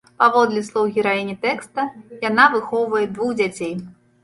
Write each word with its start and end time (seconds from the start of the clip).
Паводле 0.21 0.61
слоў 0.69 0.87
гераіні 0.95 1.35
тэкста, 1.45 1.85
яна 2.31 2.49
выхоўвае 2.57 3.05
двух 3.15 3.31
дзяцей. 3.41 3.73